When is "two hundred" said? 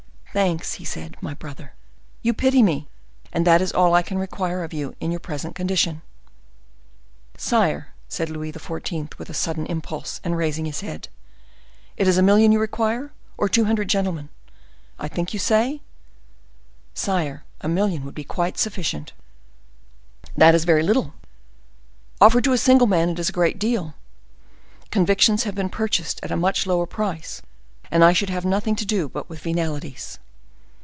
13.49-13.89